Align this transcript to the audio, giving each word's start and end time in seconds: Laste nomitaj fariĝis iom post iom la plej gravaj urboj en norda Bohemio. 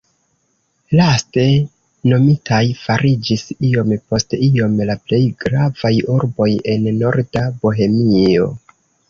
Laste 0.99 1.43
nomitaj 2.13 2.61
fariĝis 2.85 3.43
iom 3.69 3.93
post 4.15 4.35
iom 4.49 4.81
la 4.91 4.97
plej 5.11 5.21
gravaj 5.47 5.93
urboj 6.17 6.49
en 6.75 6.91
norda 7.05 7.47
Bohemio. 7.61 8.51